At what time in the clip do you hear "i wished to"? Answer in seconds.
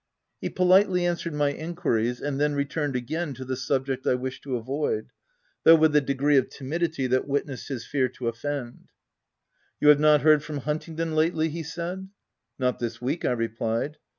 4.07-4.55